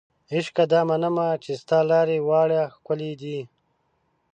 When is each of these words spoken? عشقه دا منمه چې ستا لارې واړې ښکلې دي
عشقه 0.33 0.63
دا 0.73 0.81
منمه 0.89 1.27
چې 1.43 1.51
ستا 1.61 1.79
لارې 1.91 2.17
واړې 2.27 2.61
ښکلې 2.75 3.11
دي 3.21 3.39